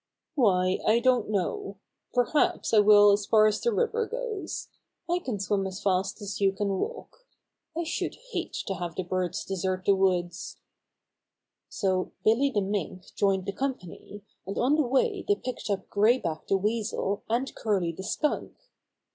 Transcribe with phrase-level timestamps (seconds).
[0.33, 1.77] "Why, I don't know.
[2.15, 4.67] Perhaps I will as far as the river goes.
[5.07, 7.27] I can swim as fast as you can walk.
[7.77, 12.25] I should hate to have the birds desert the woods." Bobby Finds Plenty of Help
[12.25, 15.87] 95 So Billy the Mink joined the company, and on the way they picked up
[15.87, 18.57] Gray Back the Weasel and Curly the Skunk.